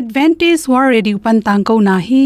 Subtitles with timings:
[0.00, 2.24] advantage war ready pan tang ko na hi.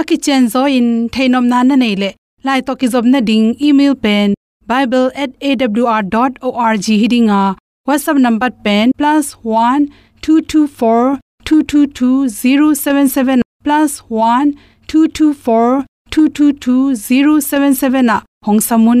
[0.00, 2.10] Aki chen zo in thainom na na nei le.
[2.46, 4.28] Lai to ki job na ding, email pen
[4.72, 7.42] bible@awr.org hidinga.
[7.88, 9.80] Whatsapp number pen +1
[10.22, 14.54] 224 222 077 +1
[14.86, 19.00] 224 222 077 hong samun.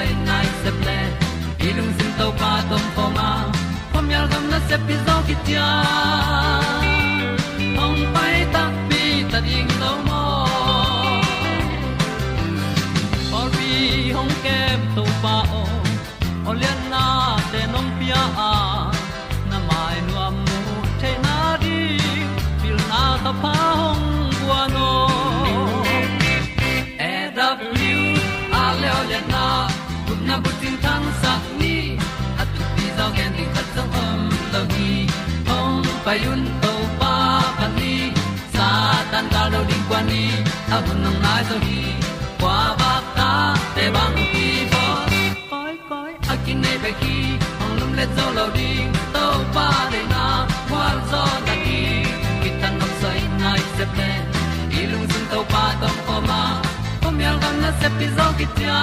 [0.00, 0.98] ta na sai nai se ple
[1.68, 3.28] ilung sin to pa tom pa ma
[3.92, 5.68] pom yal gam na se pi zo ki tia
[7.78, 9.72] hong pai ta pi ta ding
[10.06, 10.22] mo
[13.38, 13.70] or bi
[14.16, 15.62] hong kem to pa o
[16.50, 17.04] olian na
[17.52, 18.52] te nong pia a
[19.50, 20.36] na mai nu am
[21.00, 21.78] te na di
[22.62, 24.04] pil na ta pa hong
[24.40, 25.09] bua no
[30.30, 31.74] na bu tin tan sa ni
[32.42, 34.20] at tu pi zo gen ding khat zo om
[34.52, 34.90] lo gi
[35.48, 37.14] hong pa yun to pa
[37.58, 37.94] pa ni,
[38.54, 38.68] sa
[39.12, 40.24] tan ga lo ding kwan ni.
[40.74, 41.80] A bu nang mai so hi
[42.40, 43.30] kwa ba ta
[43.76, 44.84] te bang ki bo
[45.50, 47.16] koi koi a kin nei pe ki
[47.62, 49.26] ong lum le zo lo ding to
[49.56, 50.24] pa de na
[50.70, 51.80] kwa zo ta ki
[52.42, 54.10] ki tan nok sai nai se pe
[54.80, 56.42] ilung sun to pa tom ko ma.
[57.02, 58.78] Pom yal gam na se pi zo ki tia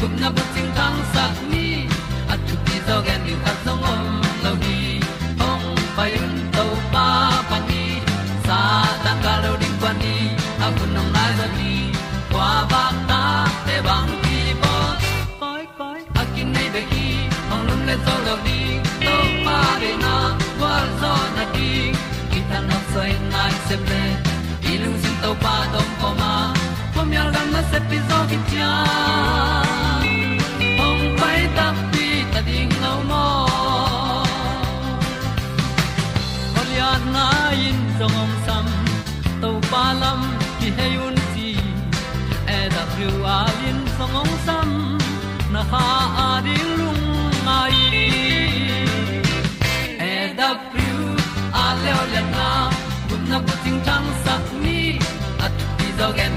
[0.00, 1.66] gup na bu ting tang sat ni
[2.32, 4.04] at tu ti zo gen ni ta song om
[4.44, 4.78] lo ni
[5.48, 5.66] ong
[5.96, 7.06] pai un to pa
[7.50, 7.82] pa ni
[8.46, 8.58] sa
[9.04, 10.14] tan ga lo ding pa ni
[10.64, 11.74] a bu nong lai za ni
[12.32, 13.22] kwa ba ta
[13.66, 14.74] te bang ki bo
[15.42, 17.06] koi koi a kin nei be ki
[17.52, 18.58] ong lum le zo lo ni
[19.06, 19.14] to
[19.46, 20.16] pa de na
[20.58, 21.70] kwa zo na ki
[22.32, 24.29] ki ta na sai nai se ple ilung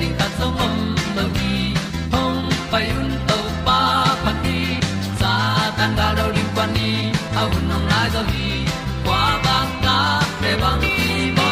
[0.04, 0.76] ding ta zong om
[1.16, 1.56] lo gi
[2.14, 2.40] hong
[2.72, 3.80] pai un to pa
[4.24, 4.60] pa ni
[5.20, 5.32] sa
[5.78, 6.90] tan da do ri pa ni.
[7.42, 8.50] Au nong lai do gi
[9.06, 9.98] kwa ba ta
[10.42, 11.50] pe bang ti ba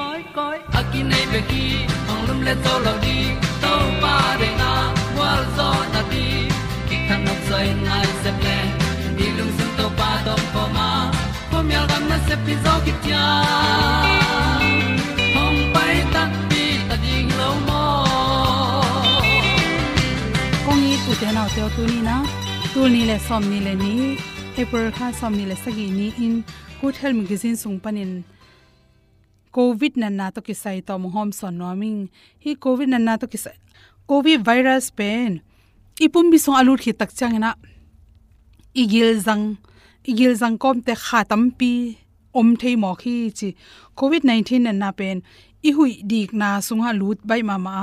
[0.00, 1.64] koi koi a ki nei pe ki
[2.08, 3.18] hong lum le to lo di
[3.62, 3.72] to
[4.02, 4.72] pa de na
[5.18, 6.26] wa zo na ti.
[6.88, 8.58] Ki kan nok sai nai se ple
[9.16, 10.88] ni lung sun to pa dom pa ma.
[11.50, 13.24] Pom yal gam na se pi zo ki tia
[21.20, 22.14] te nau te tu ni na
[22.72, 23.92] tu ni le som ni le ni
[24.60, 26.34] april kha som ni le sagi ni in
[26.80, 28.10] good health magazine sung panin
[29.56, 32.00] covid na na to ki sai to mo hom son no ming
[32.44, 33.56] hi covid na na to ki sai
[34.10, 35.40] covid virus pen
[36.04, 37.50] ipum bi song alut khi tak chang na
[38.82, 39.44] igil zang
[40.10, 41.72] igil zang kom te kha tampi
[42.40, 43.48] om thei mo khi chi
[43.98, 45.16] covid 19 na na pen
[45.68, 47.74] i hui dik na sunga lut bai ma ma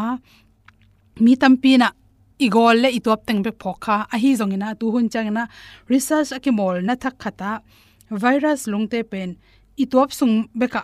[1.24, 1.90] mi tampi na
[2.46, 5.44] igol le itop teng be phokha a hi zongina tu hun changna
[5.92, 7.52] research akimol na thak khata
[8.24, 9.30] virus lungte pen
[9.84, 10.82] itop sung beka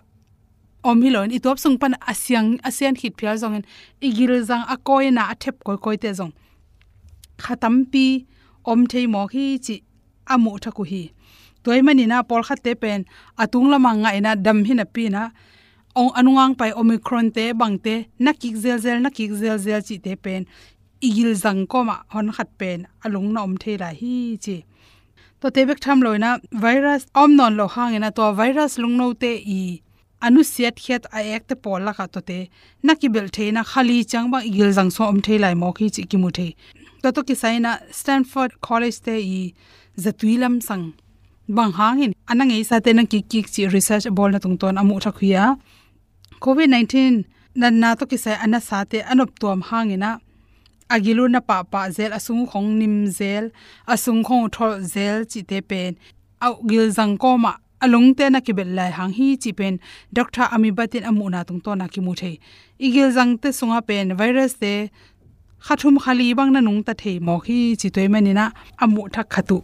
[0.88, 3.64] om hilon itop sung pan asyang asian hit phial zongen
[4.06, 6.32] igil zang a koi na a thep koi koi te zong
[7.44, 8.06] khatam pi
[8.70, 9.76] om thei mo hi chi
[10.32, 11.02] amu thaku hi
[11.64, 13.00] toy mani na pol khat te pen
[13.42, 15.22] atung lama nga ina dam hi na pi na
[16.00, 20.42] ong anungang pai omicron te bangte nakik zel zel nakik zel zel chi te pen
[21.00, 24.56] igil zang ko ma, hon khat pen, alung na om thei la hi chi.
[25.40, 26.30] To te bek tham loina
[26.64, 29.80] virus om non lo hangena to virus lung no te i.
[30.20, 32.50] Anu siat khet a ek te pol la ka to te.
[32.84, 36.18] Thấy na khali chang ba igil zang so om the lai mo khi chi ki
[36.18, 36.54] mu the.
[37.02, 39.54] To to ki saina stanford college te i
[39.96, 40.92] zatuilam sang.
[41.48, 44.76] Bang hangin anang ei sa te na ki ki chi research bol na tung ton
[44.76, 45.56] amu tha khuya.
[46.40, 47.24] Covid 19
[47.54, 50.20] nan na to ki sai ana sa te anop tom hangina
[50.94, 53.44] agilu na pa pa zel, asung khong nim zel,
[53.86, 55.96] asung khong thol zel chi te pen.
[56.46, 57.52] Au gil jang ko ma,
[57.84, 59.78] along te na ki bel lai hang hi chi pen.
[60.12, 62.38] Doctor ami batin amu na tung to na ki mu the
[62.86, 64.90] igil jang te sunga pen virus te,
[65.66, 68.50] khathum khali bang na nung ta thei mo hi chi toy mani na
[68.82, 69.58] amu thak khatu.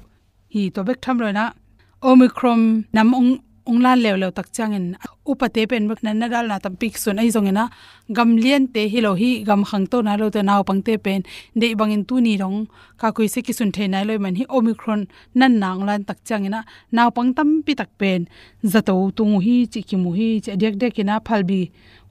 [0.52, 1.44] Hi to bek tham lo na.
[2.02, 3.08] Omicron nam
[3.66, 4.86] ong lew lew tak changin
[5.26, 7.64] upate pen bek nan na dal na tam pik sun ai zongena,
[8.16, 10.94] gam lien te hi lo hi, gam khang to na lo te naw pang te
[11.04, 11.20] pen.
[11.60, 12.58] De bangin tu ni rong,
[13.00, 15.02] ka koi se ki sun the nai loi man hi omicron
[15.34, 16.60] nan nang lan tak changina
[16.96, 18.20] naw pang tam pi tak pen.
[18.72, 21.60] Zato tung hi, chi ki mu hi che dek dek ina phalbi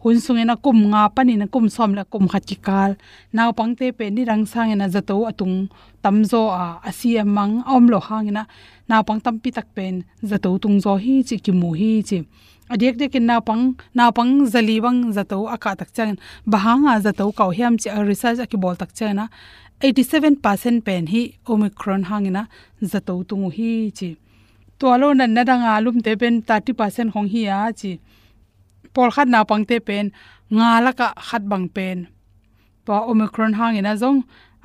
[0.05, 2.91] hun sungena kum nga pani na kum som la kum khat ki kal
[3.37, 5.55] naw pangte pe ni rang sang ena zato atung
[6.03, 8.43] tamzo a asia mang om lo hangina
[8.89, 9.95] naw pang tam pi tak pen
[10.29, 12.17] zato tung zo hi chi ki mu hi chi.
[12.73, 13.63] Adek de kin naw pang
[13.97, 16.13] naw pang zali bang zato aka tak chang
[16.51, 19.25] bahanga zato kau hiam chi research aki bol tak chana
[19.81, 21.21] 87% pen hi
[21.51, 22.43] omicron hangina
[22.91, 24.09] zato tung hi chi.
[24.79, 27.93] To alo nan na danga lum te pen 30% hong hi a chi
[28.93, 30.05] pol khat na pangte pen
[30.55, 31.97] nga la ka khat bang pen
[32.85, 34.19] to omicron hang ina zong,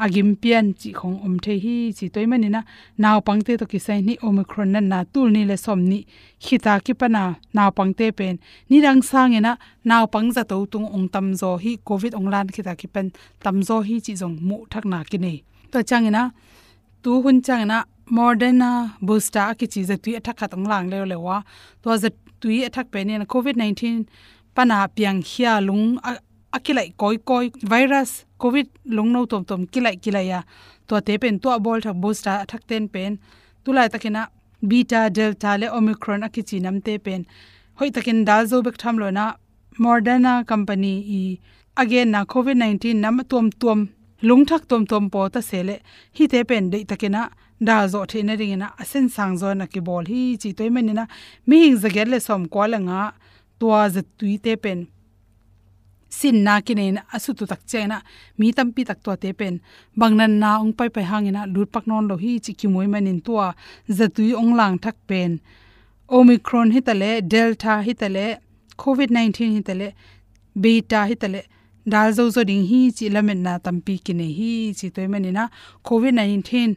[0.05, 2.61] agim pian chi khong om the hi chi toy mani na
[3.03, 5.99] naw pangte to ki sai ni omicron na na tul ni le som ni.
[6.45, 7.23] Khita ki pana
[7.57, 8.35] naw pangte pen
[8.71, 9.53] ni rang sang ina
[9.91, 13.07] naw pang za to tung ong tam zo hi covid ong lan khita ki pen,
[13.45, 15.39] tam zo hi chi zong mu thak na ki nei
[15.73, 16.23] to chang ina,
[17.03, 17.79] tu hun chang na
[18.17, 18.71] moderna
[19.07, 21.37] booster ki chi za tu athak khatang lang le lewa
[21.83, 22.09] to za
[22.41, 24.07] tui e athak pe ne covid 19
[24.55, 25.99] pana piang hia lung
[26.57, 28.67] akilai koi koi virus, covid
[28.97, 30.41] lung no tom tom kilai kilai ya.
[30.89, 33.19] To te pen to bol thak booster athak ten pen.
[33.65, 34.23] Tulai takina
[34.69, 37.27] beta, delta le omicron akichi nam te pen.
[37.79, 39.25] Hoi takin dal zo bek tham lo na
[39.79, 41.21] moderna company i,
[41.77, 43.89] again, na covid 19 nam tom tom,
[44.23, 45.77] lung thak tom tom po ta sele
[46.17, 47.23] hi te pen de takina
[47.61, 50.71] dal zo the na ring na asen sang zo na ki bol hi chi toy
[50.71, 51.05] men na.
[51.47, 53.13] Mi hing zagel le som ko la nga,
[53.59, 54.81] tua za tui te pen.
[56.09, 56.85] Sin na ki ne
[57.15, 57.99] asu tu tak chena
[58.39, 59.61] mi tam pi tak to te pen.
[60.01, 63.21] Bangnan na ong pai pai hangina lut pak non lo hi chi ki moi manin
[63.27, 63.47] tua
[63.97, 65.41] za tui ong lang thak pen.
[66.17, 68.27] Omicron hitale delta hitale
[68.83, 69.89] covid 19 hitale
[70.63, 71.41] beta hitale
[71.87, 75.27] dal zo zo ding hi chi lamen na tampi ki ne hi chi toy men
[75.37, 75.45] na,
[75.89, 76.77] covid 19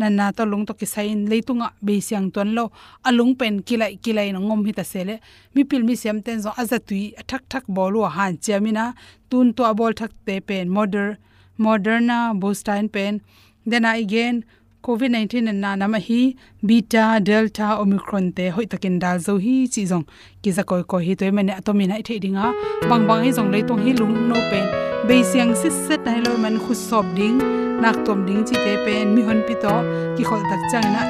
[0.00, 2.64] na na to lung to ki sain leitunga be siang ton lo.
[3.08, 5.14] Alung pen kilai kilai no ngom hita sele.
[5.54, 8.94] Mi pil mi sem ten zo azatui, thak thak bolu han chamina
[9.30, 11.18] tun to abol thak te pen, moder,
[11.58, 13.20] moderna bostein pen.
[13.66, 14.44] Then again,
[14.82, 19.56] covid 19 na na nama hi beta, delta, omicron te hoi takin dal zo hi
[19.72, 20.06] chi jong
[20.42, 22.52] ki za koi ko hi toy mane atomi na the dinga.
[22.88, 24.66] Bang bang hi jong leitung hi lung no pen.
[25.08, 28.72] Be siang sis set nai lo man khu sob ding nak tom ding chi te
[28.84, 29.74] pen mi hon pi to,
[30.16, 31.02] ki khol tak chang na.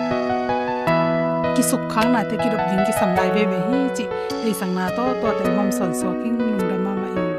[1.55, 4.05] Ki suk khang na te ki rop ding ki sam lai ve ve hi chi.
[4.47, 7.31] Ei sang na to to te hom son so king lung da ma ma in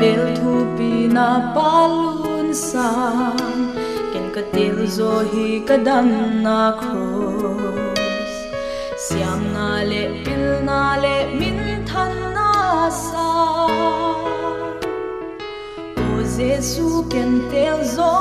[0.00, 2.88] vel thu pi na palun sa
[4.12, 6.08] ken ka til zo hi ka dam
[6.46, 8.34] na cross.
[9.04, 12.50] Siam na le, pil na le, min than na
[13.04, 14.13] sa.
[16.36, 18.12] Giêsu ken tel zo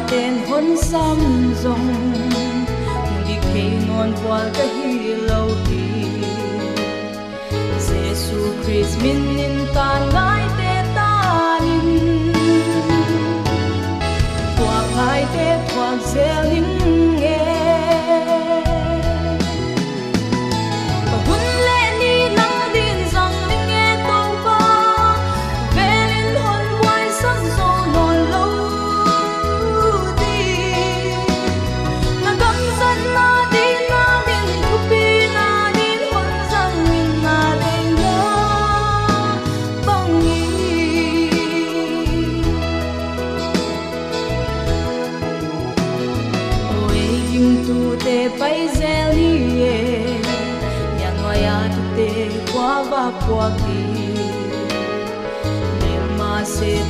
[0.00, 1.18] in tên hôn xăm
[1.62, 2.12] rồng
[3.28, 6.04] đi khi non qua cái hi lâu hi
[7.78, 12.32] Jesus Christ min in ta ngai te tanin
[14.58, 16.79] qua khai te thoa zel in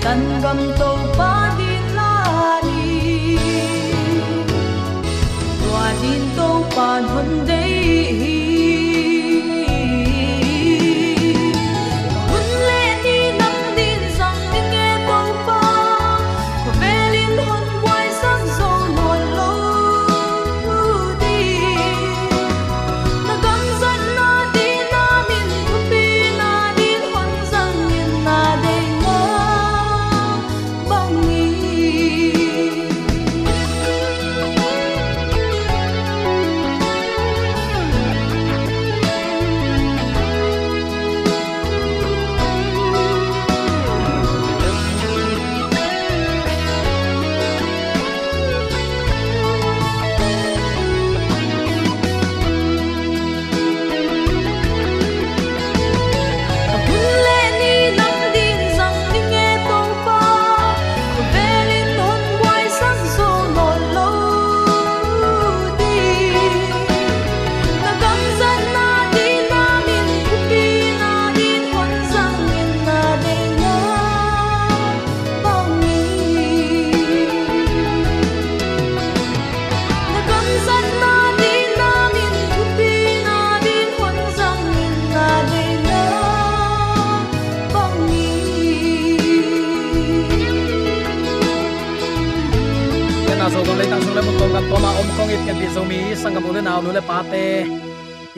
[0.02, 1.09] 但今都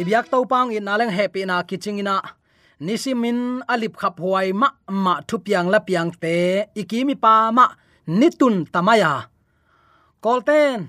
[0.00, 2.16] ibyak to pang in aleng happy na kiching ina
[2.81, 7.66] nisimin alip khap huai ma ma thu piang la piang te ikimi pa ma
[8.09, 9.28] nitun tamaya
[10.25, 10.88] kolten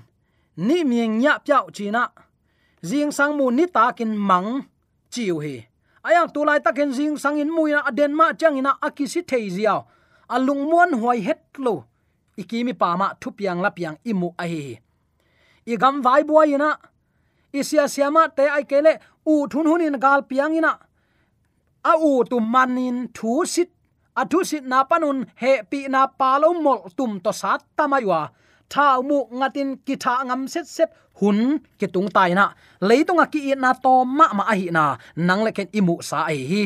[0.56, 2.08] ni mieng nya pyao china
[2.88, 4.48] jing sang mu ni takin mang
[5.12, 5.54] chiu hi
[6.08, 9.80] ayang tulai takin jing sang in muina aden ma chang ina akisi thei ziaw
[10.34, 11.74] alung muan huai het lo
[12.40, 14.74] ikimi pama thupiang lapiang la imu ahi hi
[15.72, 16.68] igam vai buaina
[17.52, 18.92] isia siama te ai kele
[19.32, 20.72] u thun hunin gal piangina
[21.90, 23.70] a u tu manin thu sit
[24.20, 28.20] a thu sit na panun he pi na palo mol tum to sat tamaywa
[28.72, 31.38] thau mu ngatin ki tha ngam set set hun
[31.78, 32.44] ki tung tai na
[32.88, 34.84] leitung a ki na to ma ma hi na
[35.26, 36.64] nang le ken imu sa ai hi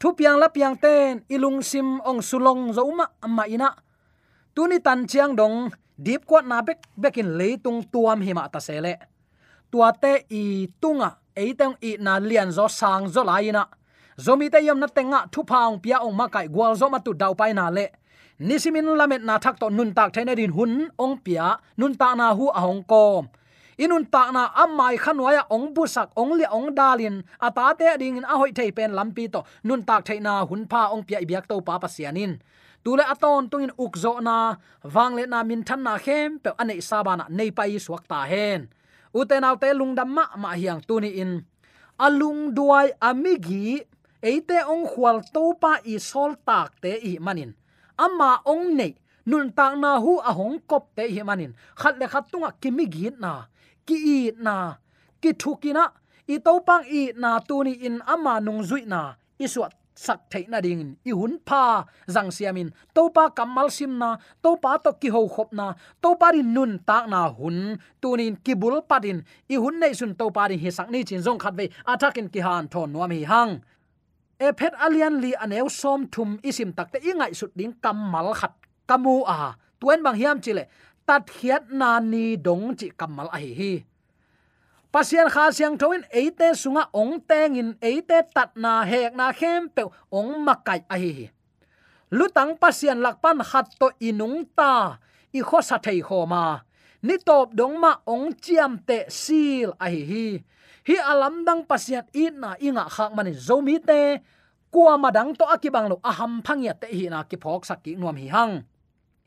[0.00, 3.70] thu piang la piang ten ilung sim ong sulong zo ma ma ina
[4.58, 8.98] tuni tan chiang dong, deep kwat na bek, bekin leitung tuam hima ta sele.
[9.70, 13.62] Tua te i tunga eiteng i na lian zo sang zo laina
[14.18, 17.14] zomi te yom na tenga thu paung pia ong ma kai gwal zo ma tu
[17.14, 17.86] dau pai na le.
[18.38, 21.46] Nisimin lamet na thak to nun tak thene din hun ong pia,
[21.78, 23.30] nun ta na hu a hong kom.
[23.78, 28.26] Inun ta na amai khanwaya ong busak ong li ong dalin ata te ding in
[28.26, 31.46] a hoi thei pen lampi to nun tak thei na hun pha ong pia ibyak
[31.46, 32.42] to pa pa sianin
[32.84, 37.50] tule aton tungin ukzo na wangle na min than na khem, pe ane sabana nei
[37.50, 38.68] pai suak ta hen.
[39.14, 41.44] Uten lung lungdam ma ma hiang tuni in.
[41.98, 43.80] Alung duai amigi
[44.22, 47.54] eite ong khwal to pa i sol tak te i manin.
[47.98, 48.94] Ama ong nei,
[49.26, 51.52] nun tak na hu a hong kop te hi manin.
[51.80, 53.32] Khat le khat tunga kimi git na,
[53.86, 54.78] ki i na,
[55.22, 55.84] ki thukina
[56.28, 59.72] i to pang i na tuni in ama nung zui na iswat
[60.04, 61.62] sak theina ding i hun pha
[62.14, 64.10] zang siamin to pa kamal sim na
[64.42, 65.66] to pa to ki ho khop na
[66.02, 67.58] to pa rin nun tak na hun.
[68.02, 69.18] Tunin kibul padin
[69.54, 72.28] i hun nei sun to pa rin hi sak ni chin zong khat ve atakin
[72.32, 73.52] ki han thon nuam hi hang
[74.38, 78.54] e phet alian li aneu som thum isim takte ingai sut ding kamal khat
[78.88, 79.38] kamu a
[79.80, 80.64] tuen bang hiam chile
[81.06, 83.72] tat khiat na ni dong chi kamal a hi hi
[84.92, 89.68] pasian kha siang thoin eite sunga ong teng in eite tat na hek na khem
[89.68, 91.30] pe ong makai a hi
[92.08, 94.96] lutang pasian lakpan khat to inung ta,
[95.32, 96.60] i kho sa thei kho ma.
[97.04, 100.26] Ni top dong ma ong chiam te sil a hi hi.
[100.88, 104.18] Hi alam dang pasian i na inga khak mani zomi te
[104.72, 108.16] kwa madang to akibang lo aham phangya te hi na ki phok sak ki nuam
[108.16, 108.64] hi hang.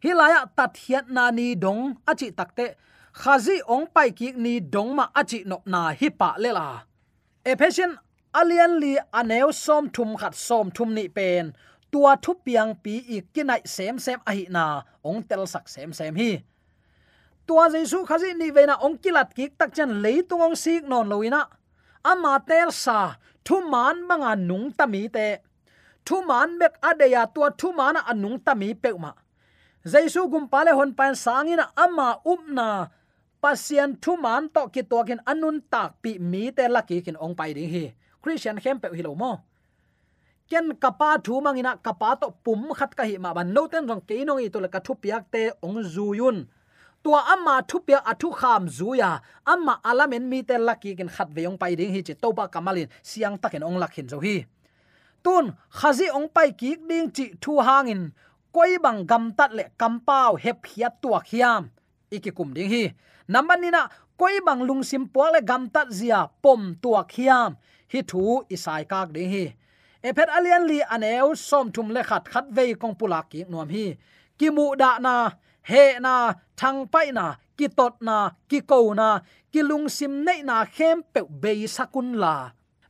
[0.01, 2.75] Hilaya tat hiat na ni dong achi takte
[3.13, 6.67] khazi ong pai ki ni dong ma achi nok na hi pa le la
[7.51, 7.91] ephesian
[8.39, 11.53] alian li aneu som thum khat som thum ni pen
[11.91, 14.65] tua thu piang pi i kinai sem sem a hi na
[15.03, 16.31] ong tel sak sem sem hi
[17.47, 21.09] tua jesu khazi ni ve na ong kilat ki tak chan leitung ong sik non
[21.11, 21.41] loina
[22.11, 22.99] ama tel sa
[23.45, 25.27] thu man manga nung tami te
[26.05, 29.11] thu man mek adeya tua thu mana anung tami peuma
[29.91, 32.67] jaisu gum pale hon pan sangina ama upna
[33.41, 37.35] pasian thu man to ki to kin anun tak pi mi te laki kin ong
[37.39, 37.85] pai ding hi.
[38.21, 39.31] Christian khem pe hi lo mo.
[40.49, 43.53] Ken kapa thu mangina kapa to pum khat ka hi ma ban.
[43.53, 46.37] No ten rong ke nong i to la ka thu piak te ong zuyun
[47.03, 49.11] tua amma thu pia athu kham zuya
[49.45, 52.47] amma alamen mi te laki kin khat ve ong pai ding hi che to ba
[52.47, 52.87] kamalin.
[53.03, 54.45] Siang takin ong lakhin zo hi.
[55.23, 58.11] Tun, khazi ong pai ki ding chi thu hangin.
[58.53, 61.69] Koi bang gam tat le kampau hep hiat tua khiam
[62.11, 62.83] ikikum ding hi.
[63.31, 63.87] Namanina
[64.19, 67.55] koi bang lung sim po le gam tat zia pom tua khiam
[67.91, 69.45] hi thu isai kak ding hi.
[70.03, 73.85] Ephet alian li aneu som thum le khat khat ve kong pula ki nuam hi.
[74.37, 75.15] Ki mu da na,
[75.69, 77.25] he na, thang pai na,
[77.57, 78.17] ki tot na,
[78.49, 79.09] ki ko na,
[79.53, 82.35] ki lung sim nei na khem pe be sakun la.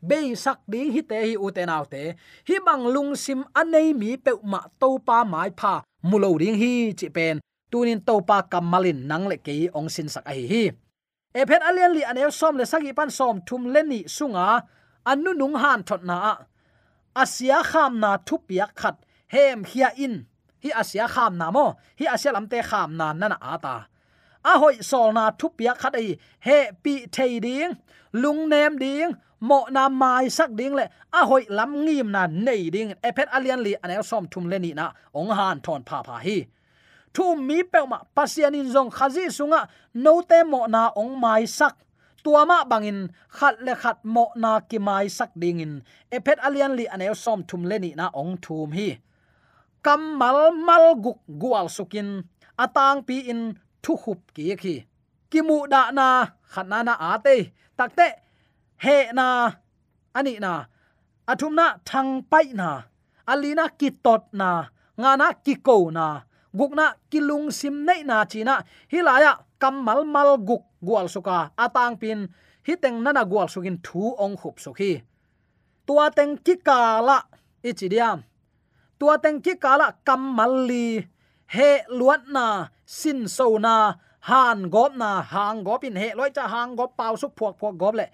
[0.10, 2.04] Be sak ding hi te hi u te naw te.
[2.48, 5.74] Hi bang lung sim anei mi pe ma to pa mai pha.
[6.10, 7.38] Mulo ding hi, chi pen
[7.72, 10.64] tunin topa kamalin nang le ke ong sin sak ai hi
[11.40, 14.46] e phet alian li anel som le sagi pan som thum le ni sunga
[15.12, 16.18] anu nung han thot na
[17.16, 18.96] asia kham na thupia khat,
[19.28, 20.26] hem hia in.
[20.64, 23.88] Hi asia kham na mo, hi asia lamte kham na nana ata
[24.44, 27.74] a hoi sol na thupia khat ai he pi thei ding,
[28.14, 32.70] lung nem ding, mo na mai sak ding le, a hoi lam ngim na nei
[32.70, 32.94] ding.
[33.04, 36.38] Epet alian li anel som thum le ni na, ong han thon pha pha hi
[37.14, 39.62] thu mi pe ma, pasian in zong khazi sunga,
[39.94, 41.76] no te mo na ong mai sak.
[42.24, 45.74] Tua ma bangin khat le khat mo na ki mai sak ding in.
[46.16, 48.90] Epet alian li anel som thum le ni na ong thum hi.
[49.86, 52.10] Kam mal mal guk gual sukin
[52.64, 53.42] atang pi in
[53.84, 54.76] thu khup ki khi
[55.32, 56.08] ki mu da na,
[56.52, 57.36] khat na na ate
[57.78, 58.08] takte
[58.84, 59.28] he na,
[60.18, 60.54] ani na.
[61.32, 62.70] Athum na thang pai na.
[63.32, 64.50] Alina ki tot na.
[65.00, 66.06] Ngana ki ko na
[66.56, 68.64] gukna kilung sim nei na china.
[68.92, 71.52] Hilaya kamal mal guk gwal suka.
[71.58, 72.28] Atang pin
[72.68, 75.02] hiteng nana gwal sukin thu ong khup sukhi.
[75.88, 77.26] Tua teng ki kala
[77.64, 78.24] ichidiam
[79.02, 81.02] tua teng ki kala kamal li.
[81.50, 83.98] He luat na, sin so na,
[84.30, 85.98] han gop na, hang gop in.
[85.98, 88.06] He loi cha hang gop pau suk phuak phuak gop le.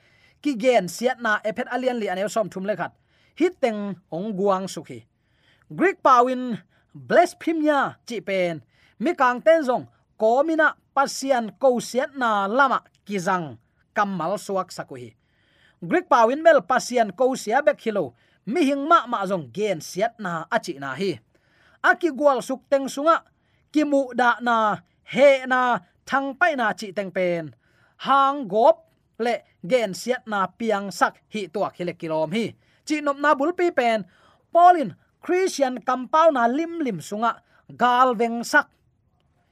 [0.42, 2.96] Ki gen siat na ephet alian li anel som thum le khat.
[3.36, 5.04] Hiteng ong guang sukhi.
[5.70, 6.58] Greek pawin
[6.98, 8.62] bless phim blasphemia chi pen
[9.00, 9.86] mi kang ten zong
[10.18, 13.58] komina pasian ko siat na lama kizang
[13.94, 15.14] kamal suak sakuhi
[15.82, 20.18] greek pawin mel pasian ko sia bek hilo mi hing ma ma zong gen siat
[20.24, 21.20] na achi na hi.
[21.84, 23.28] Aki gwal suk teng sunga
[23.74, 27.54] ki mu da na he na thang pai na chi teng pen
[28.08, 28.88] hang gop
[29.20, 32.46] le gen siat na piang sak hi tua khile kilom hi.
[32.88, 34.08] Chi nom na bul pi pen
[34.54, 34.96] polin
[35.28, 38.72] christian compound na lim lim sunga, gal veng sak.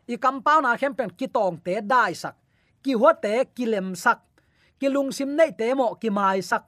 [0.08, 2.40] I compound na khem pen ki tong te dai sak,
[2.80, 4.24] ki ho te kilem sak,
[4.80, 6.64] ki lung sim nei te mo ki mai sak.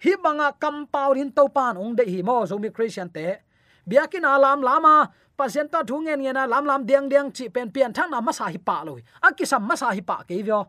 [0.00, 3.44] Hi banga compound in to pan ong de hi mo, zo mi christian te.
[3.84, 7.92] Biakin alam lama pasien ta thu ngen ngena lam lam diang diang chi pen pian
[7.92, 9.04] thang na masa hi pa loi.
[9.20, 10.64] Akisam ma sa hi pa ke vyo.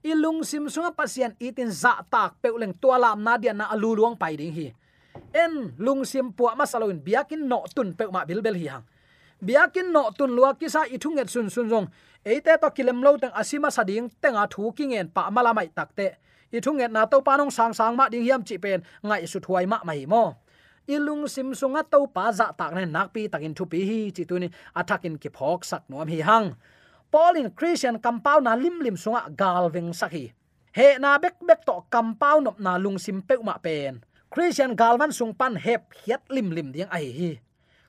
[0.00, 4.16] Ilung sim sunga pasien itin za tak peuleng tua lam na dia na alu luang
[4.16, 4.72] pai ding hi
[5.32, 8.84] en lung sim pu ma saloin, biakin no tun pe ma bilbel hi hang.
[9.42, 11.86] Biakin no tun lua kisa ithunget sun sun jong
[12.24, 16.16] eite to kilem lo tang asima sading tenga thu kingen pa mala mai takte
[16.52, 19.78] ithunget na to panong sang sang ma ding hiam chi pen, ngai su thuai ma
[19.84, 20.24] mai mo.
[20.86, 24.24] Ilung sim sunga to pa za tak ne nak pi takin thu pi hi, chi
[24.24, 26.54] tu ni athakin ki phok sak nom hi hang.
[27.10, 30.32] Paulin Christian compound na lim lim sunga galving sakhi
[30.74, 34.02] he na bek bek to compound na lung sim pe ma pen.
[34.34, 37.38] Christian galvan sung pan hep hiat lim lim ding ai hi.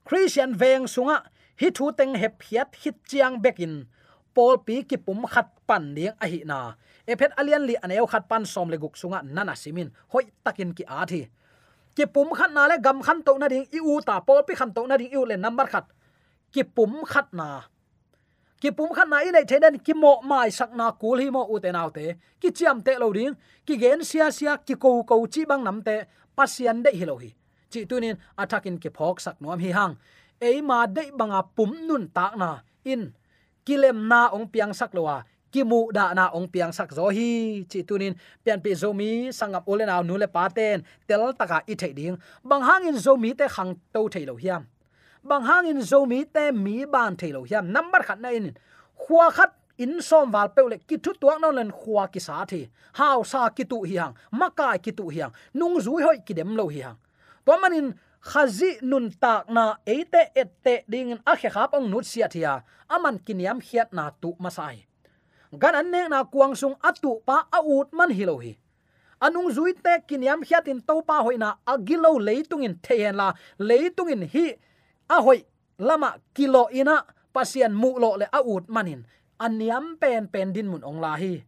[0.05, 1.25] Christian veng sunga
[1.57, 3.89] hi thu teng hep hiat hit chiang bekin
[4.29, 6.77] Paul pi ki pum khat pan ding ai na.
[7.09, 10.85] Ephet alian li aneu khat pan som le guk sunga nana simin hoi takin ki
[10.85, 11.25] a thi.
[11.97, 14.19] Ki pum khat na le gam khan to na ding i u ta.
[14.21, 15.89] Pol pi khan to na ding i u le number khat.
[16.53, 17.65] Ki pum khat na.
[18.61, 21.57] Ki pum khan na inai thenen ki mo mai sak na kul hi mo u
[21.57, 22.05] te nau te.
[22.41, 23.33] Ki chiam te lo ding.
[23.65, 26.05] Ki gen sia sia ki ko ko chi bang nam te
[26.37, 27.29] pasian de hi
[27.71, 29.93] chi tunin athakin ke phok sak nom hi hang
[30.47, 32.49] ei ma de banga pum nun tak na
[32.91, 33.01] in
[33.65, 35.17] kilem na ong piang sak lowa
[35.55, 37.63] ki mu da na ong piang sak zo hi.
[37.71, 41.73] Chi tunin pian pi zo mi sangam ole na nu le paten tel taka i
[41.81, 42.15] thei ding
[42.49, 44.67] bang hangin zo mi te khang to thei lo hiam.
[45.23, 47.65] Bang hangin zo mi te mi ban thei lo hiam.
[47.75, 48.47] Number khat na in.
[49.01, 52.45] Khuwa khat in som wal pe le ki thu tuak non len khwa ki sa
[52.45, 52.61] thi.
[52.93, 54.15] Haw sa ki tu hi hang.
[54.31, 55.33] Makai ki tu hi hang.
[55.53, 56.97] Nung zui hoi ki dem lo hi hang.
[57.45, 62.27] To manin khazi nun tak na ate ette ding in akhe khap ong nut sia
[62.27, 62.63] thia.
[62.89, 64.85] Aman kiniam khiat na tu masai
[65.59, 68.53] gan an ne na kuang sung atu pa a ut man hilohi
[69.21, 74.45] anung zui te kiniam khiatin to pa hoina agilo leitungin thehen la leitungin hi
[75.09, 75.39] a hoi
[75.79, 79.05] lama kilo ina, pasian mu lo le a ut manin
[79.39, 81.43] aniam pen pen din mun ong la hi.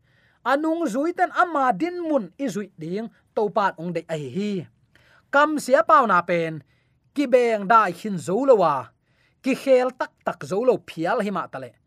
[0.46, 4.52] Anung zui ten ama din mun izui ding to pat ong de ai hi.
[5.32, 6.64] Kam sia pau na pen,
[7.16, 8.88] ki beng dai hin zo lo wa.
[9.44, 11.78] Ki khel tak tak zo lo phial hi ma tale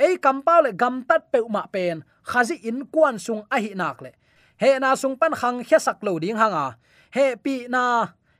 [0.00, 4.00] ei kampau le gam tat pe ma pen, khazi in kwan sung a hi nak
[4.04, 4.10] le.
[4.56, 6.76] He na sung pan khang khya sak lo ding hanga.
[7.16, 7.84] He pi na,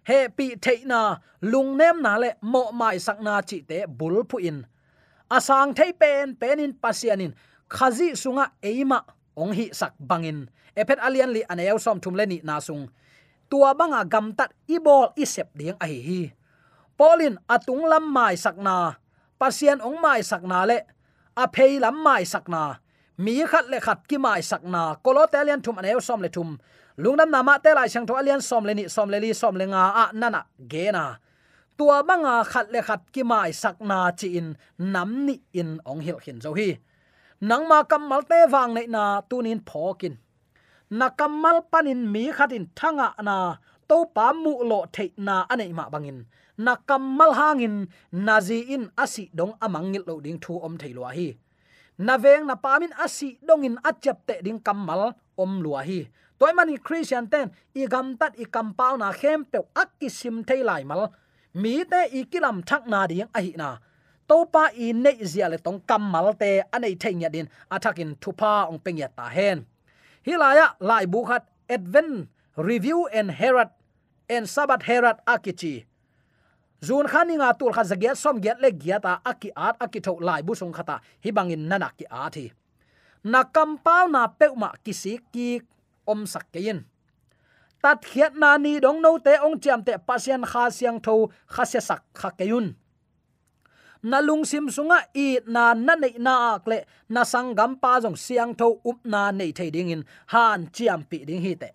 [0.08, 1.00] he pi thei na,
[1.40, 4.58] lung nem na le mo mai sak na chi te bul phu in
[5.30, 7.32] asang thei pen, penin pasianin.
[7.70, 9.06] Khazi sunga eima
[9.38, 10.50] ong hi sak bangin.
[10.74, 12.90] Epet alian li aneu som thum leni na sung.
[13.46, 16.00] Tua banga gam tat ibol isep ding a hi.
[16.02, 16.22] Hi
[17.00, 19.00] polin atung lam mai sakna
[19.40, 20.84] pasian ong mai sakna le.
[21.32, 22.76] A phei lam mai sakna
[23.16, 26.60] mi khat le khat ki mai sakna kolo telian thum aneu som le thum.
[27.00, 29.64] Lungnam nama te lai sang tho alian som le ni, som le li, som le
[29.72, 31.04] nga a nana gena na
[31.80, 36.00] tua banga à, khat le khat ki mai sakna chi in nam ni in ong
[36.06, 36.68] hil hin zo hi.
[37.48, 40.14] Nang ma kamal te wang nei na tunin phokin
[40.98, 43.36] na kamal panin mi khatin thanga na
[43.88, 46.18] to pa mu lo the na anei ma bangin
[46.64, 47.76] na kamal hangin
[48.26, 51.28] nazi in asi dong amangil lo ding thu om thailo hi.
[52.06, 55.02] Na veng na pamin asi dongin achap te ding kamal
[55.42, 56.00] om lua hi.
[56.38, 57.46] Toy mani christian ten
[57.80, 61.02] i gam tat i kampal na khem pe akki sim thei lai mal
[61.54, 63.78] mi te ikilam thak na ding ahi na.
[64.28, 68.78] To pa i nei zia le tong kamal te anei theinya din athakin thupa ong
[68.78, 69.66] pengya ta hen.
[70.26, 73.72] Hilaya lai bu khat, advent review and herald,
[74.28, 75.90] and sabat herald akichi
[76.80, 80.40] zun khani nga tul kha zagiat som get le giata aki at aki tho lai
[80.42, 82.52] bu song khata hi bangin nana ki a thi.
[83.24, 85.60] Na kam pau na peuma kisi ki
[86.08, 86.88] om sak kein
[87.82, 91.64] tat khiat na ni dong no te ong cham te pasien kha siang tho, kha
[91.64, 92.74] se sak, kha keyun
[94.02, 98.52] na lung sim sunga i na na nei na akle na sangam pa jong siang
[98.56, 101.70] tho up na nei thei ding in, han chiam pi ding hi te.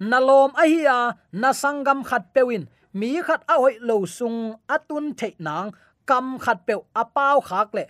[0.00, 4.58] Na lom a hi a, na sangam khat pewin mi khat a hoi lo sung
[4.74, 5.70] atun thei nang,
[6.06, 7.84] kam khat pe a pau khak le.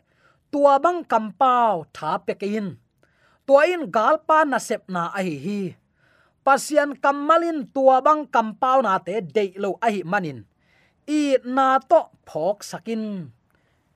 [0.52, 2.76] Tua bang kam pau tha pe kein
[3.46, 5.60] tua in gal pa na sep na a hi hi
[6.46, 10.46] pasian kamalin tua bang kampau na te de lo a hi manin.
[11.10, 13.34] I na to phok sakin.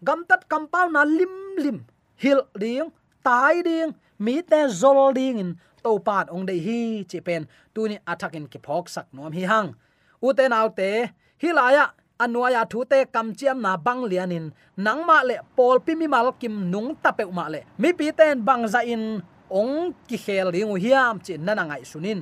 [0.02, 1.86] Gam tat kam na lim lim.
[2.18, 2.90] Hil ding,
[3.22, 5.50] tai ding, mi te zol ding in.
[5.84, 7.46] To pat ong dei hi, chi pen.
[7.74, 9.74] Tu ni attacking ki phok sak nom hi hang.
[10.20, 16.32] Uten autte hilaya anuaya thute kam chiam na bang lianin nangma le pol pimi mal
[16.40, 17.60] kim nung tape ma le.
[17.78, 22.20] Mi pi ten bang za in, ong ki khel ringu hiam, chi nana ngai sunin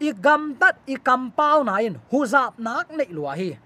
[0.00, 3.56] i gam tat, i kam pau na in huzap nak nei lua hi.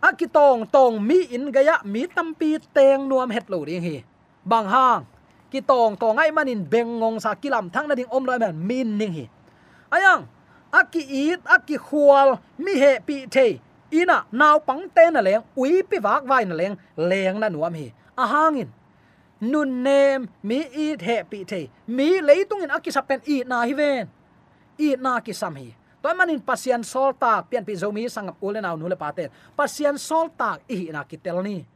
[0.00, 4.02] Aki tong tong mi in gaya mi tampi teng nuam het lo ding hi.
[4.44, 5.04] Bang hang
[5.50, 8.54] ki tong tong ai manin beng ngong sa kilam thang na ding om loi man,
[8.54, 9.26] min ning hi.
[9.90, 10.26] Ayang
[10.72, 13.58] aki it aki khual, mi he pi the.
[13.92, 17.74] Ina naw pang te na leng, ui pi wak vai na leng leng na nuam
[17.74, 17.92] hi.
[18.16, 18.68] A hangin
[19.40, 21.68] nun nem, mi it he pi the.
[21.86, 24.08] Mi leitung in aki sapen i na hi ven
[24.78, 28.62] i na ki sam hi toy manin pasian sol tak pian pi zomi sangap ule
[28.62, 31.66] naw nule paten pasian sol tak i na ki tel ni.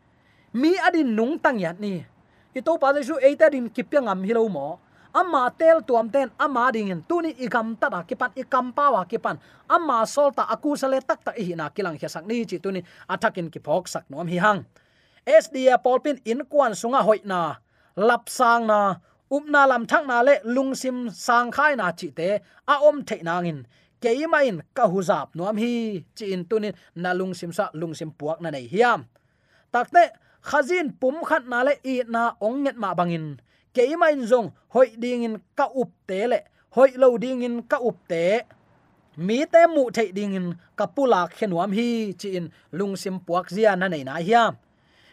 [0.53, 2.05] Mi adin nung tang yat ni.
[2.53, 4.77] Ito pa su eita din kipyang am hilo mo.
[5.13, 9.41] Amma tel tuam ten, amma dingin tuni igam ta da kipan, ikam pawa kipan.
[9.69, 13.49] Ama solta aku sale tak ta i na kilang hi sak ni, chi tuni athakin
[13.49, 14.65] ki phok sak nom hi hang.
[15.25, 17.57] Sda polpin in kwan sunga hoina
[17.97, 19.01] lap sang na
[19.37, 22.29] upna lam thang na le lungsim sang khai na chi te,
[22.73, 23.61] a om the nangin
[24.03, 25.73] keima in ka huzap nuam hi
[26.17, 29.01] chi in tunin na lungsim sa lungsim puak na nei hiam.
[29.73, 30.03] Takte
[30.49, 33.27] khazin pum khat na le i na ong net ma bangin.
[33.75, 36.39] Keima in zong hoi ding in ka up te le,
[36.75, 38.25] hoi lo ding in ka up te.
[39.17, 40.47] Mi te mu thei ding in
[40.79, 41.89] kapula khenuam hi
[42.21, 42.47] chi in
[42.79, 44.53] lungsim puak zia na nei na hiam.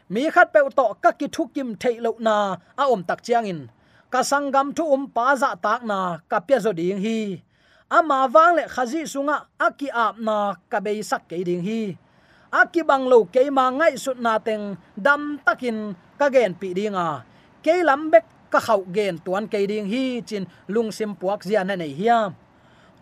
[0.09, 2.35] Mi khat pe to ka ki thukim thei lo na,
[2.81, 3.61] a om tak chiang in
[4.09, 7.41] kasangam thu um pa za tak na kapya zo ding hi.
[7.89, 11.97] Ama wang le khazi sunga aki ap na ka be sak ke ding hi.
[12.49, 17.21] Aki bang lo ke ma ngai sut na teng dam takin ka gen pi dinga
[17.61, 21.61] ke lam bek ka khau gen tuan ke ding hi chin lung sim puak zia
[21.63, 22.33] na nei hiya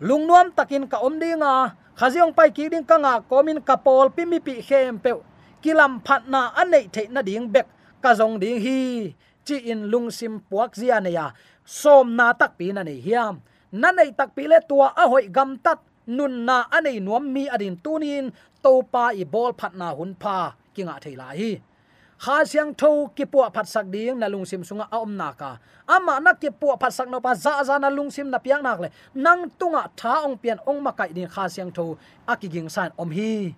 [0.04, 4.12] lung nuam takin ka om dinga khaziong pai ki ding ka nga komin ka pol
[4.12, 5.16] pi mi pi khem pe
[5.64, 7.66] kilam phat na anei the na ding bek
[8.04, 9.16] ka zong ding hi
[9.48, 11.26] chi in lung sim puak zia ne ya.
[11.64, 13.34] Som na tak pi na nei hiam.
[13.72, 15.80] Na nei tak pi le tua a hoi gam tat.
[16.16, 18.26] Nun na anei nuam mi adin tunin
[18.64, 20.36] to pa i bol phat na hun pa
[20.74, 21.50] kinga theila hi.
[22.24, 25.50] Kha siang tho ki pu phat sak ding na lung sim sunga om na ka.
[25.94, 28.62] Ama na ki pu phat sak no pa za za na lung sim na piang
[28.66, 28.88] nak le.
[29.24, 31.84] Nang tunga tha ong pian ong ma kai din kha siang tho
[32.32, 33.54] akiging san om hi.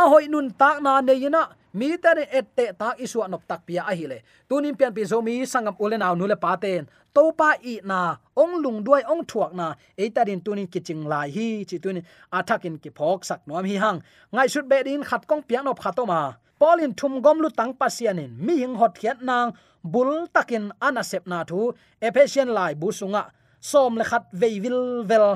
[0.10, 1.42] hoi nun tak na ne yina
[1.78, 5.18] mi ta ne ette ta isu anop tak pia a hile tunin pian pi zo
[5.26, 6.84] mi sangam ule aw nule paten
[7.16, 9.72] to pa i na, ong lung duai ong thuak na.
[9.96, 13.76] E ta din tunin kiching lai hi, chi tunin athakin ki phok sak nom hi
[13.80, 13.98] hang.
[14.34, 16.20] Ngai sut be din khat kong pian nop khatoma
[16.60, 19.48] polin thum gom lu tang pasianin mi hing hot khiat nang,
[19.92, 21.72] bul takin anasep na thu.
[22.06, 23.22] Ephesian lai bu sunga
[23.70, 25.26] som le khat veivil vel,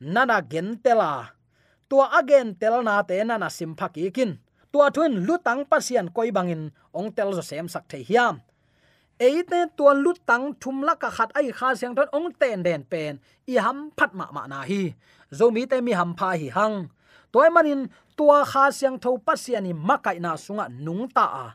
[0.00, 1.12] nana gen tela
[1.88, 4.32] tua again tel na te nana sim phaki kin
[4.76, 8.44] tua thun lutang pasian koi bangin, ong tel zo sem sak the hiam.
[9.16, 13.16] Eite tua lutang thum la ka khat ai kha siang thon ong ten den pen,
[13.48, 14.92] i ham phat ma ma na hi.
[15.32, 16.92] Zo mi te mi ham pha hi hang.
[17.32, 17.88] Toy manin,
[18.20, 21.46] tua kha siang tho pasiani makai na sunga nung ta a.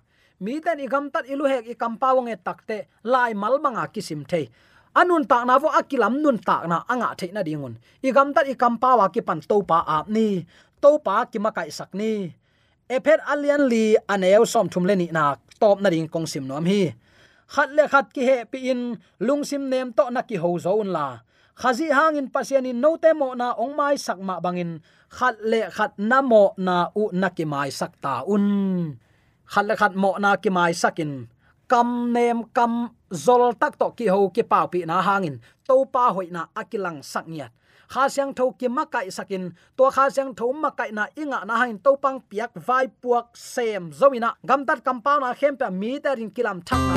[0.42, 4.26] Mi ten i gam tat ilu hek i kampawang e takte lai mal manga kisim
[4.26, 4.50] the
[4.98, 7.78] anun ta na vo akilam nun ta na anga the na dingun.
[8.02, 10.28] I gam tat i kampawa ki pan to pa ap ni.
[10.82, 12.41] To pa ki makai sak ni
[12.96, 15.24] ephet alian li aneu som thum leni na
[15.62, 16.92] top na ding kong sim nom hi.
[17.54, 18.82] Khat le khat ki he pi in
[19.26, 21.08] lung sim nem to na ki ho zon la.
[21.62, 24.72] Khazi hangin pasian in note mo na ong mai sak ma bangin
[25.18, 28.46] khat le khat na mo na u na ki mai sak ta un.
[29.52, 31.12] Khat le khat mo na ki mai sakin
[31.72, 32.74] kam nem kam
[33.08, 37.00] zol tak to ki ho ki pau pi na hangin to pa hoi na akilang
[37.12, 37.52] sak niat
[37.92, 39.44] kha siang tho ki ma kai sakin
[39.78, 43.26] to kha siang tho ma kai na inga na hain to pang piak vai puak
[43.36, 46.96] sem zoina gam tat kam pa khem pa mi ta rin kilam thak na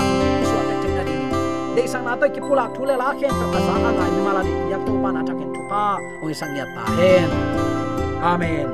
[0.51, 1.27] so ta tek na ding
[1.77, 3.91] de sang na to ki pulak thule la khem pa sa na
[4.27, 5.85] mala di yak to pa na thakin thu pa.
[6.25, 7.31] Oi sang ya ta hen
[8.33, 8.69] amen.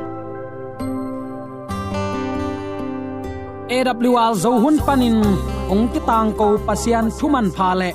[3.77, 5.19] AWR zo hun panin
[5.73, 7.91] ong ki tang ko pasian thuman pha le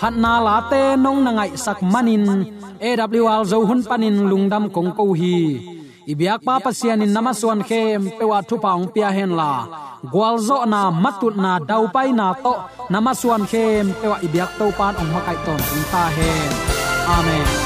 [0.00, 2.24] phat na la te nong na ngai sak manin.
[2.80, 5.36] Awl zo hun panin lungdam kong ko hi.
[6.06, 9.52] Ibyak pa pasian in namaswan khem pewa thu paung pia hen la.
[10.12, 12.54] Gwalzo na matut na dau pai na to.
[12.92, 16.50] Namaswan khem pewa ibyak to pan ong makai ton ta hen.
[17.16, 17.65] Amen.